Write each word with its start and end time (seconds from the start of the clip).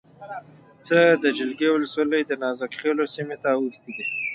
څخه 0.85 1.09
د 1.23 1.25
جلگې 1.37 1.67
ولسوالی 1.71 2.21
دنازک 2.31 2.71
خیلو 2.81 3.03
سیمې 3.15 3.37
ته 3.43 3.49
اوښتې 3.57 3.91
ده 3.97 4.05